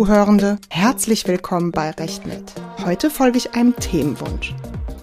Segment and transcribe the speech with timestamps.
[0.00, 2.54] Zuhörende, herzlich willkommen bei RechtNet.
[2.86, 4.54] Heute folge ich einem Themenwunsch.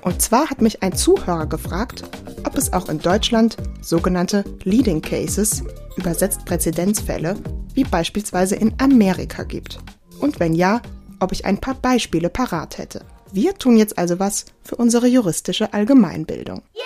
[0.02, 2.02] Und zwar hat mich ein Zuhörer gefragt,
[2.44, 5.62] ob es auch in Deutschland sogenannte Leading Cases,
[5.98, 7.36] übersetzt Präzedenzfälle,
[7.76, 9.78] wie beispielsweise in Amerika gibt.
[10.20, 10.82] Und wenn ja,
[11.20, 13.06] ob ich ein paar Beispiele parat hätte.
[13.32, 16.64] Wir tun jetzt also was für unsere juristische Allgemeinbildung.
[16.76, 16.86] Yeah!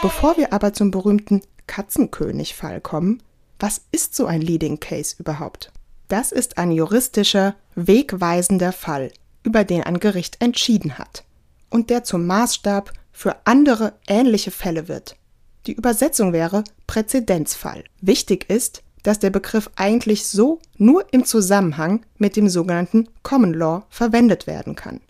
[0.00, 3.20] Bevor wir aber zum berühmten Katzenkönig-Fall kommen,
[3.58, 5.72] was ist so ein Leading Case überhaupt?
[6.12, 9.12] Das ist ein juristischer, wegweisender Fall,
[9.44, 11.24] über den ein Gericht entschieden hat
[11.70, 15.16] und der zum Maßstab für andere ähnliche Fälle wird.
[15.64, 17.84] Die Übersetzung wäre Präzedenzfall.
[18.02, 23.86] Wichtig ist, dass der Begriff eigentlich so nur im Zusammenhang mit dem sogenannten Common Law
[23.88, 25.00] verwendet werden kann.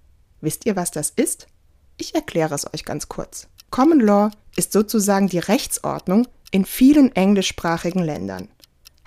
[0.40, 1.48] Wisst ihr, was das ist?
[1.96, 3.48] Ich erkläre es euch ganz kurz.
[3.70, 8.46] Common Law ist sozusagen die Rechtsordnung in vielen englischsprachigen Ländern.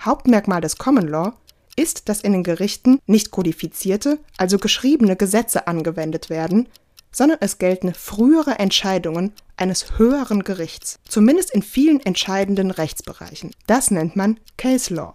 [0.02, 1.32] Hauptmerkmal des Common Law
[1.76, 6.68] ist, dass in den Gerichten nicht kodifizierte, also geschriebene Gesetze angewendet werden,
[7.12, 13.52] sondern es gelten frühere Entscheidungen eines höheren Gerichts, zumindest in vielen entscheidenden Rechtsbereichen.
[13.66, 15.14] Das nennt man Case Law,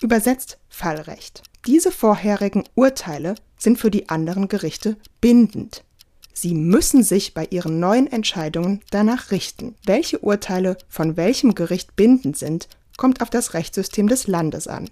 [0.00, 1.42] übersetzt Fallrecht.
[1.66, 5.84] Diese vorherigen Urteile sind für die anderen Gerichte bindend.
[6.32, 9.74] Sie müssen sich bei ihren neuen Entscheidungen danach richten.
[9.84, 14.88] Welche Urteile von welchem Gericht bindend sind, kommt auf das Rechtssystem des Landes an.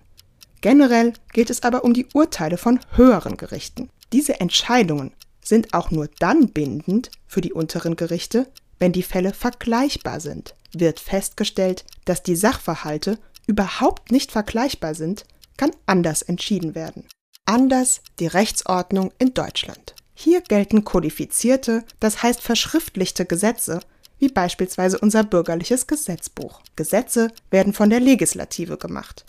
[0.61, 3.91] Generell geht es aber um die Urteile von höheren Gerichten.
[4.12, 8.47] Diese Entscheidungen sind auch nur dann bindend für die unteren Gerichte,
[8.79, 10.55] wenn die Fälle vergleichbar sind.
[10.73, 15.25] Wird festgestellt, dass die Sachverhalte überhaupt nicht vergleichbar sind,
[15.56, 17.05] kann anders entschieden werden.
[17.47, 19.95] Anders die Rechtsordnung in Deutschland.
[20.14, 23.81] Hier gelten kodifizierte, das heißt verschriftlichte Gesetze,
[24.19, 26.61] wie beispielsweise unser bürgerliches Gesetzbuch.
[26.77, 29.24] Gesetze werden von der Legislative gemacht.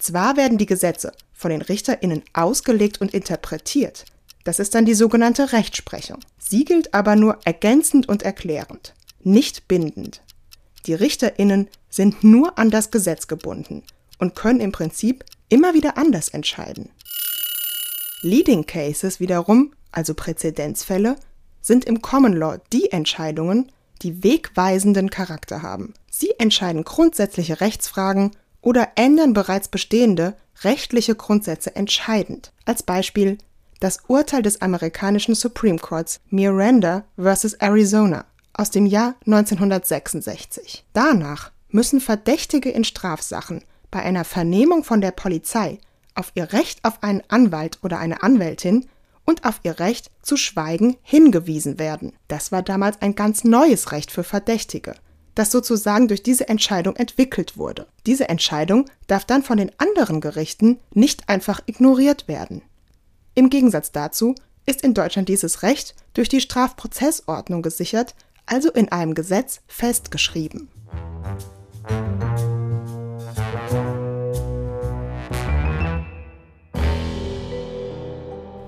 [0.00, 4.06] Zwar werden die Gesetze von den Richterinnen ausgelegt und interpretiert,
[4.44, 6.18] das ist dann die sogenannte Rechtsprechung.
[6.38, 10.22] Sie gilt aber nur ergänzend und erklärend, nicht bindend.
[10.86, 13.82] Die Richterinnen sind nur an das Gesetz gebunden
[14.18, 16.88] und können im Prinzip immer wieder anders entscheiden.
[18.22, 21.16] Leading Cases wiederum, also Präzedenzfälle,
[21.60, 25.92] sind im Common Law die Entscheidungen, die wegweisenden Charakter haben.
[26.10, 28.30] Sie entscheiden grundsätzliche Rechtsfragen
[28.62, 32.52] oder ändern bereits bestehende rechtliche Grundsätze entscheidend.
[32.64, 33.38] Als Beispiel
[33.80, 37.54] das Urteil des amerikanischen Supreme Courts Miranda vs.
[37.54, 40.84] Arizona aus dem Jahr 1966.
[40.92, 45.78] Danach müssen Verdächtige in Strafsachen bei einer Vernehmung von der Polizei
[46.14, 48.86] auf ihr Recht auf einen Anwalt oder eine Anwältin
[49.24, 52.12] und auf ihr Recht zu schweigen hingewiesen werden.
[52.28, 54.94] Das war damals ein ganz neues Recht für Verdächtige
[55.40, 57.86] das sozusagen durch diese Entscheidung entwickelt wurde.
[58.04, 62.60] Diese Entscheidung darf dann von den anderen Gerichten nicht einfach ignoriert werden.
[63.34, 64.34] Im Gegensatz dazu
[64.66, 68.14] ist in Deutschland dieses Recht durch die Strafprozessordnung gesichert,
[68.44, 70.68] also in einem Gesetz festgeschrieben.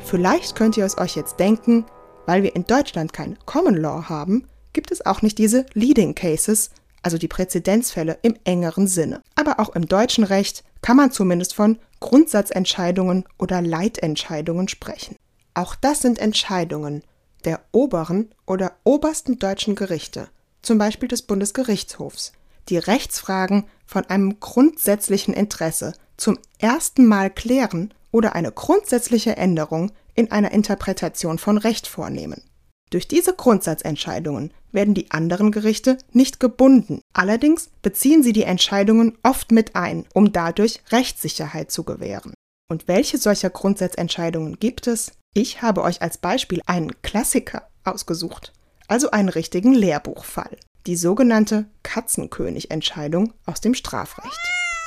[0.01, 1.85] Vielleicht könnt ihr es euch jetzt denken,
[2.25, 6.71] weil wir in Deutschland kein Common Law haben, gibt es auch nicht diese Leading Cases,
[7.03, 9.23] also die Präzedenzfälle im engeren Sinne.
[9.35, 15.17] Aber auch im deutschen Recht kann man zumindest von Grundsatzentscheidungen oder Leitentscheidungen sprechen.
[15.55, 17.03] Auch das sind Entscheidungen
[17.45, 20.29] der oberen oder obersten deutschen Gerichte,
[20.63, 22.33] zum Beispiel des Bundesgerichtshofs,
[22.69, 30.31] die Rechtsfragen von einem grundsätzlichen Interesse zum ersten Mal klären oder eine grundsätzliche Änderung in
[30.31, 32.43] einer Interpretation von Recht vornehmen.
[32.93, 37.01] Durch diese Grundsatzentscheidungen werden die anderen Gerichte nicht gebunden.
[37.15, 42.35] Allerdings beziehen sie die Entscheidungen oft mit ein, um dadurch Rechtssicherheit zu gewähren.
[42.71, 45.13] Und welche solcher Grundsatzentscheidungen gibt es?
[45.33, 48.53] Ich habe euch als Beispiel einen Klassiker ausgesucht,
[48.89, 50.59] also einen richtigen Lehrbuchfall.
[50.87, 54.39] Die sogenannte Katzenkönig-Entscheidung aus dem Strafrecht.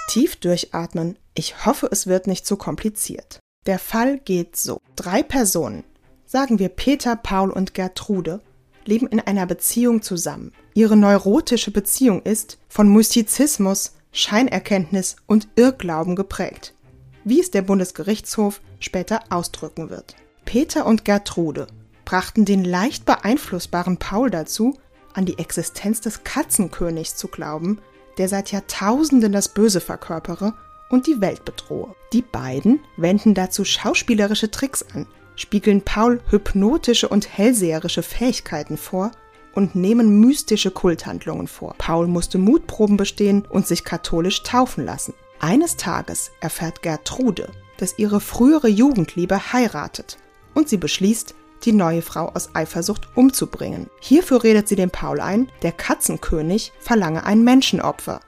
[0.10, 1.18] Tief durchatmen.
[1.34, 3.40] Ich hoffe, es wird nicht zu kompliziert.
[3.66, 4.80] Der Fall geht so.
[4.96, 5.84] Drei Personen
[6.26, 8.42] Sagen wir Peter, Paul und Gertrude
[8.84, 10.52] leben in einer Beziehung zusammen.
[10.74, 16.74] Ihre neurotische Beziehung ist von Mystizismus, Scheinerkenntnis und Irrglauben geprägt,
[17.24, 20.16] wie es der Bundesgerichtshof später ausdrücken wird.
[20.46, 21.68] Peter und Gertrude
[22.06, 24.78] brachten den leicht beeinflussbaren Paul dazu,
[25.14, 27.80] an die Existenz des Katzenkönigs zu glauben,
[28.18, 30.54] der seit Jahrtausenden das Böse verkörpere
[30.90, 31.96] und die Welt bedrohe.
[32.14, 39.12] Die beiden wenden dazu schauspielerische Tricks an, spiegeln Paul hypnotische und hellseherische Fähigkeiten vor
[39.54, 41.76] und nehmen mystische Kulthandlungen vor.
[41.78, 45.14] Paul musste Mutproben bestehen und sich katholisch taufen lassen.
[45.40, 50.18] Eines Tages erfährt Gertrude, dass ihre frühere Jugendliebe heiratet
[50.54, 53.90] und sie beschließt, die neue Frau aus Eifersucht umzubringen.
[54.00, 58.20] Hierfür redet sie dem Paul ein, der Katzenkönig verlange ein Menschenopfer.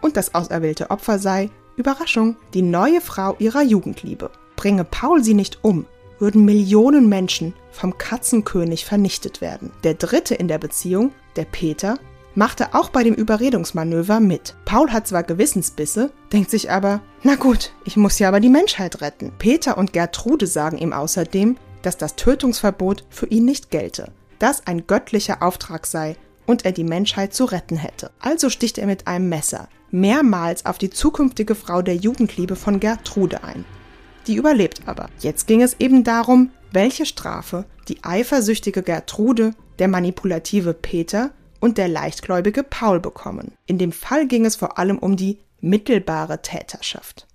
[0.00, 4.30] Und das auserwählte Opfer sei, Überraschung, die neue Frau ihrer Jugendliebe.
[4.56, 5.86] Bringe Paul sie nicht um,
[6.22, 9.72] würden Millionen Menschen vom Katzenkönig vernichtet werden.
[9.82, 11.98] Der dritte in der Beziehung, der Peter,
[12.36, 14.54] machte auch bei dem Überredungsmanöver mit.
[14.64, 19.00] Paul hat zwar Gewissensbisse, denkt sich aber, na gut, ich muss ja aber die Menschheit
[19.00, 19.32] retten.
[19.36, 24.86] Peter und Gertrude sagen ihm außerdem, dass das Tötungsverbot für ihn nicht gelte, dass ein
[24.86, 26.14] göttlicher Auftrag sei
[26.46, 28.12] und er die Menschheit zu retten hätte.
[28.20, 33.42] Also sticht er mit einem Messer mehrmals auf die zukünftige Frau der Jugendliebe von Gertrude
[33.42, 33.64] ein.
[34.26, 35.08] Die überlebt aber.
[35.18, 41.30] Jetzt ging es eben darum, welche Strafe die eifersüchtige Gertrude, der manipulative Peter
[41.60, 43.52] und der leichtgläubige Paul bekommen.
[43.66, 47.26] In dem Fall ging es vor allem um die mittelbare Täterschaft.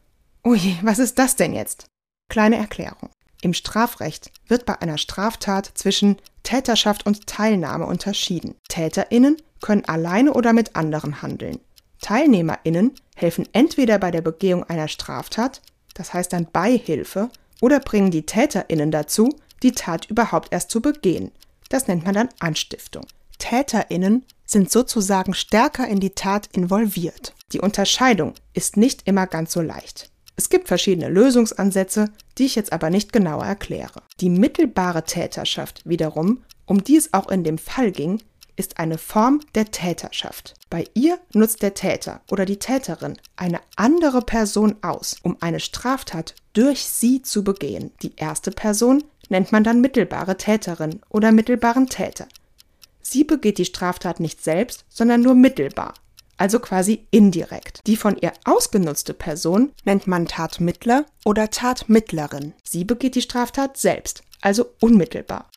[0.46, 1.88] Ui, was ist das denn jetzt?
[2.30, 3.10] Kleine Erklärung.
[3.42, 8.56] Im Strafrecht wird bei einer Straftat zwischen Täterschaft und Teilnahme unterschieden.
[8.68, 11.60] Täterinnen können alleine oder mit anderen handeln.
[12.02, 15.62] Teilnehmerinnen helfen entweder bei der Begehung einer Straftat,
[15.98, 17.30] das heißt dann Beihilfe,
[17.60, 19.30] oder bringen die Täterinnen dazu,
[19.64, 21.32] die Tat überhaupt erst zu begehen.
[21.70, 23.06] Das nennt man dann Anstiftung.
[23.40, 27.34] Täterinnen sind sozusagen stärker in die Tat involviert.
[27.52, 30.10] Die Unterscheidung ist nicht immer ganz so leicht.
[30.36, 34.04] Es gibt verschiedene Lösungsansätze, die ich jetzt aber nicht genauer erkläre.
[34.20, 38.22] Die mittelbare Täterschaft wiederum, um die es auch in dem Fall ging,
[38.58, 40.56] ist eine Form der Täterschaft.
[40.70, 46.36] Bei ihr nutzt der Täter oder die Täterin eine andere Person aus, um eine Straftat
[46.52, 47.92] durch sie zu begehen.
[48.02, 52.28] Die erste Person nennt man dann mittelbare Täterin oder mittelbaren Täter.
[53.02, 55.94] Sie begeht die Straftat nicht selbst, sondern nur mittelbar,
[56.36, 57.82] also quasi indirekt.
[57.88, 62.54] Die von ihr ausgenutzte Person nennt man Tatmittler oder Tatmittlerin.
[62.64, 65.50] Sie begeht die Straftat selbst, also unmittelbar.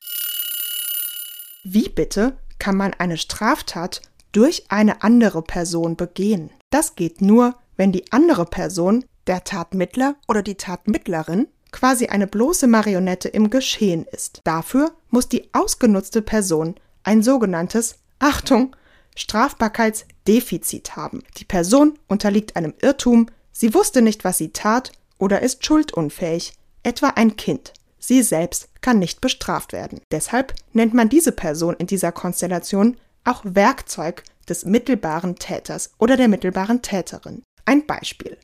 [1.65, 6.51] Wie bitte kann man eine Straftat durch eine andere Person begehen?
[6.71, 12.69] Das geht nur, wenn die andere Person, der Tatmittler oder die Tatmittlerin, quasi eine bloße
[12.69, 14.41] Marionette im Geschehen ist.
[14.45, 18.77] Dafür muss die ausgenutzte Person ein sogenanntes, Achtung,
[19.17, 21.23] Strafbarkeitsdefizit haben.
[21.39, 27.09] Die Person unterliegt einem Irrtum, sie wusste nicht, was sie tat oder ist schuldunfähig, etwa
[27.09, 27.73] ein Kind.
[28.01, 30.01] Sie selbst kann nicht bestraft werden.
[30.11, 36.29] Deshalb nennt man diese Person in dieser Konstellation auch Werkzeug des mittelbaren Täters oder der
[36.29, 37.43] mittelbaren Täterin.
[37.67, 38.37] Ein Beispiel.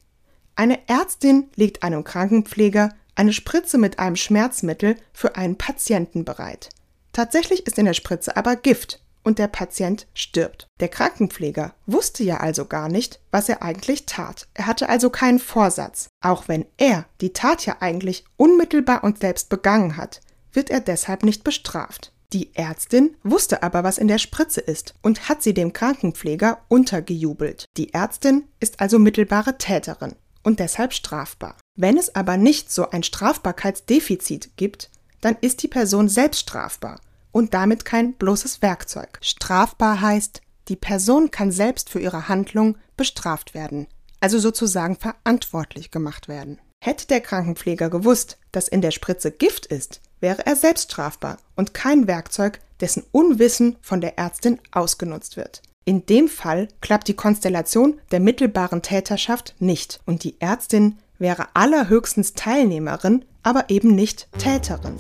[0.54, 6.68] Eine Ärztin legt einem Krankenpfleger eine Spritze mit einem Schmerzmittel für einen Patienten bereit.
[7.12, 10.68] Tatsächlich ist in der Spritze aber Gift und der Patient stirbt.
[10.78, 14.46] Der Krankenpfleger wusste ja also gar nicht, was er eigentlich tat.
[14.54, 16.08] Er hatte also keinen Vorsatz.
[16.20, 20.20] Auch wenn er die Tat ja eigentlich unmittelbar und selbst begangen hat,
[20.52, 22.12] wird er deshalb nicht bestraft.
[22.32, 27.64] Die Ärztin wusste aber, was in der Spritze ist und hat sie dem Krankenpfleger untergejubelt.
[27.76, 30.14] Die Ärztin ist also mittelbare Täterin
[30.44, 31.56] und deshalb strafbar.
[31.74, 34.90] Wenn es aber nicht so ein Strafbarkeitsdefizit gibt,
[35.20, 37.00] dann ist die Person selbst strafbar
[37.36, 39.18] und damit kein bloßes Werkzeug.
[39.20, 43.88] Strafbar heißt, die Person kann selbst für ihre Handlung bestraft werden,
[44.20, 46.58] also sozusagen verantwortlich gemacht werden.
[46.82, 51.74] Hätte der Krankenpfleger gewusst, dass in der Spritze Gift ist, wäre er selbst strafbar und
[51.74, 55.60] kein Werkzeug, dessen Unwissen von der Ärztin ausgenutzt wird.
[55.84, 62.32] In dem Fall klappt die Konstellation der mittelbaren Täterschaft nicht und die Ärztin wäre allerhöchstens
[62.32, 64.96] Teilnehmerin, aber eben nicht Täterin.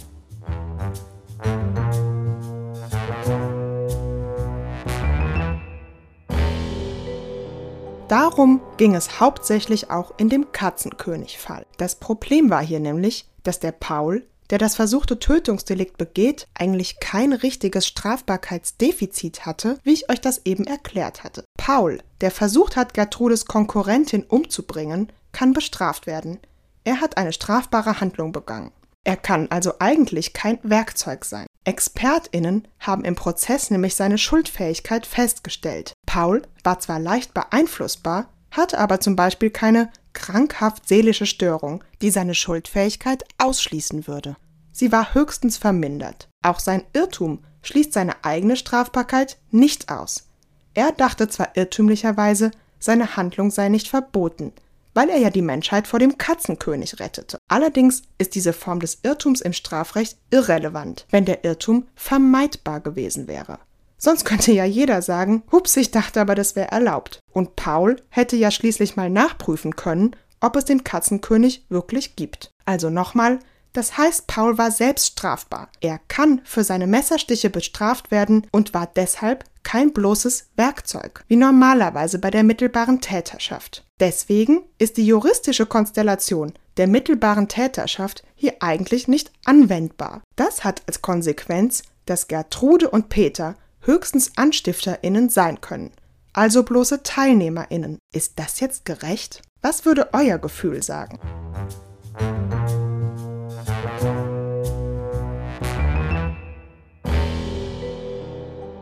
[8.08, 11.66] Darum ging es hauptsächlich auch in dem Katzenkönig-Fall.
[11.76, 17.32] Das Problem war hier nämlich, dass der Paul, der das versuchte Tötungsdelikt begeht, eigentlich kein
[17.32, 21.44] richtiges Strafbarkeitsdefizit hatte, wie ich euch das eben erklärt hatte.
[21.58, 26.38] Paul, der versucht hat, Gertrudes Konkurrentin umzubringen, kann bestraft werden.
[26.84, 28.70] Er hat eine strafbare Handlung begangen.
[29.02, 31.46] Er kann also eigentlich kein Werkzeug sein.
[31.66, 35.92] ExpertInnen haben im Prozess nämlich seine Schuldfähigkeit festgestellt.
[36.06, 42.34] Paul war zwar leicht beeinflussbar, hatte aber zum Beispiel keine krankhaft seelische Störung, die seine
[42.34, 44.36] Schuldfähigkeit ausschließen würde.
[44.72, 46.28] Sie war höchstens vermindert.
[46.42, 50.28] Auch sein Irrtum schließt seine eigene Strafbarkeit nicht aus.
[50.74, 54.52] Er dachte zwar irrtümlicherweise, seine Handlung sei nicht verboten,
[54.96, 57.36] weil er ja die Menschheit vor dem Katzenkönig rettete.
[57.48, 63.58] Allerdings ist diese Form des Irrtums im Strafrecht irrelevant, wenn der Irrtum vermeidbar gewesen wäre.
[63.98, 67.20] Sonst könnte ja jeder sagen, hups, ich dachte aber, das wäre erlaubt.
[67.30, 72.50] Und Paul hätte ja schließlich mal nachprüfen können, ob es den Katzenkönig wirklich gibt.
[72.64, 73.38] Also nochmal,
[73.76, 75.68] das heißt, Paul war selbst strafbar.
[75.80, 82.18] Er kann für seine Messerstiche bestraft werden und war deshalb kein bloßes Werkzeug, wie normalerweise
[82.18, 83.84] bei der mittelbaren Täterschaft.
[84.00, 90.22] Deswegen ist die juristische Konstellation der mittelbaren Täterschaft hier eigentlich nicht anwendbar.
[90.36, 95.90] Das hat als Konsequenz, dass Gertrude und Peter höchstens Anstifterinnen sein können,
[96.32, 97.98] also bloße Teilnehmerinnen.
[98.14, 99.42] Ist das jetzt gerecht?
[99.60, 101.18] Was würde euer Gefühl sagen?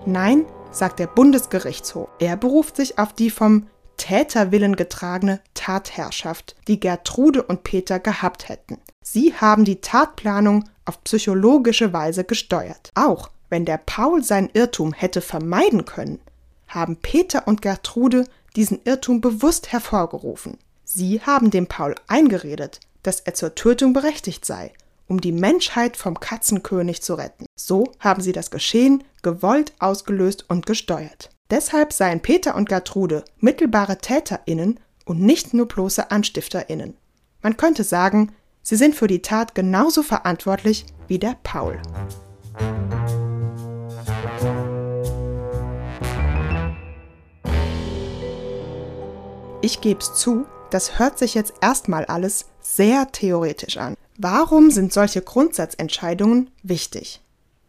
[0.07, 2.09] Nein, sagt der Bundesgerichtshof.
[2.19, 8.79] Er beruft sich auf die vom Täterwillen getragene Tatherrschaft, die Gertrude und Peter gehabt hätten.
[9.03, 12.91] Sie haben die Tatplanung auf psychologische Weise gesteuert.
[12.95, 16.21] Auch wenn der Paul seinen Irrtum hätte vermeiden können,
[16.69, 20.59] haben Peter und Gertrude diesen Irrtum bewusst hervorgerufen.
[20.85, 24.73] Sie haben dem Paul eingeredet, dass er zur Tötung berechtigt sei
[25.07, 27.47] um die Menschheit vom Katzenkönig zu retten.
[27.57, 31.31] So haben sie das Geschehen gewollt ausgelöst und gesteuert.
[31.51, 36.97] Deshalb seien Peter und Gertrude mittelbare Täterinnen und nicht nur bloße Anstifterinnen.
[37.43, 38.33] Man könnte sagen,
[38.63, 41.81] sie sind für die Tat genauso verantwortlich wie der Paul.
[49.61, 53.95] Ich geb's zu, das hört sich jetzt erstmal alles sehr theoretisch an.
[54.16, 57.21] Warum sind solche Grundsatzentscheidungen wichtig?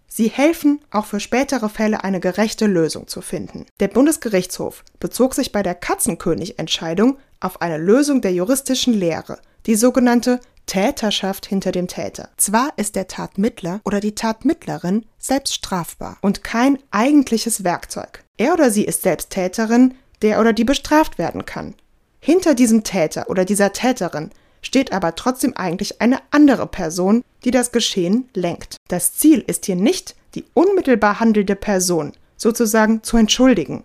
[0.08, 3.66] Sie helfen, auch für spätere Fälle eine gerechte Lösung zu finden.
[3.80, 10.40] Der Bundesgerichtshof bezog sich bei der Katzenkönig-Entscheidung auf eine Lösung der juristischen Lehre, die sogenannte
[10.68, 12.30] Täterschaft hinter dem Täter.
[12.38, 18.24] Zwar ist der Tatmittler oder die Tatmittlerin selbst strafbar und kein eigentliches Werkzeug.
[18.38, 21.76] Er oder sie ist selbst Täterin, der oder die bestraft werden kann.
[22.20, 24.32] Hinter diesem Täter oder dieser Täterin
[24.66, 28.78] steht aber trotzdem eigentlich eine andere Person, die das Geschehen lenkt.
[28.88, 33.84] Das Ziel ist hier nicht, die unmittelbar handelnde Person sozusagen zu entschuldigen,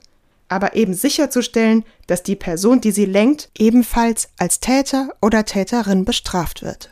[0.49, 6.63] aber eben sicherzustellen, dass die Person, die sie lenkt, ebenfalls als Täter oder Täterin bestraft
[6.63, 6.91] wird.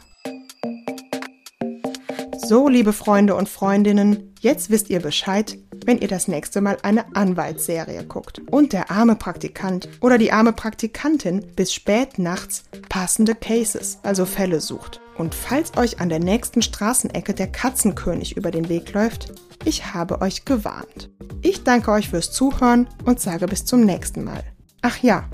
[2.48, 7.14] So, liebe Freunde und Freundinnen, jetzt wisst ihr Bescheid, wenn ihr das nächste Mal eine
[7.14, 13.98] Anwaltsserie guckt und der arme Praktikant oder die arme Praktikantin bis spät nachts passende Cases,
[14.02, 15.02] also Fälle sucht.
[15.18, 19.34] Und falls euch an der nächsten Straßenecke der Katzenkönig über den Weg läuft,
[19.66, 21.10] ich habe euch gewarnt.
[21.42, 24.42] Ich danke euch fürs Zuhören und sage bis zum nächsten Mal.
[24.80, 25.28] Ach ja,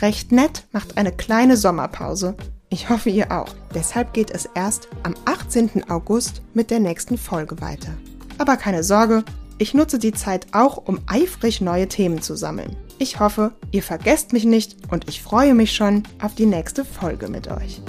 [0.00, 2.36] recht nett macht eine kleine Sommerpause.
[2.68, 3.54] Ich hoffe ihr auch.
[3.74, 5.88] Deshalb geht es erst am 18.
[5.88, 7.92] August mit der nächsten Folge weiter.
[8.38, 9.24] Aber keine Sorge,
[9.58, 12.76] ich nutze die Zeit auch, um eifrig neue Themen zu sammeln.
[12.98, 17.28] Ich hoffe, ihr vergesst mich nicht und ich freue mich schon auf die nächste Folge
[17.28, 17.80] mit euch.